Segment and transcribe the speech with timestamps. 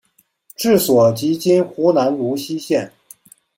[0.55, 2.91] 治所即今湖南泸溪县。